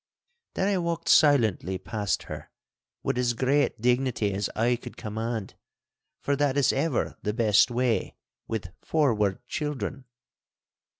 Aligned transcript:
Then 0.55 0.67
I 0.67 0.79
walked 0.79 1.09
silently 1.09 1.77
past 1.77 2.23
her, 2.23 2.49
with 3.03 3.19
as 3.19 3.33
great 3.33 3.79
dignity 3.79 4.33
as 4.33 4.49
I 4.55 4.75
could 4.75 4.97
command, 4.97 5.53
for 6.23 6.35
that 6.37 6.57
is 6.57 6.73
ever 6.73 7.19
the 7.21 7.33
best 7.33 7.69
way 7.69 8.15
with 8.47 8.71
forward 8.81 9.45
children. 9.47 10.05